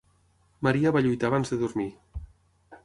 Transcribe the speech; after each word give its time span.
La 0.61 0.67
Maria 0.67 0.93
va 0.95 1.03
lluitar 1.07 1.31
abans 1.31 1.53
de 1.55 1.61
dormir. 1.65 1.89